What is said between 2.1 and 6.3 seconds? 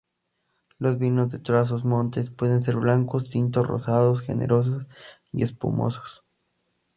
pueden ser blancos, tintos, rosados, generosos y espumosos.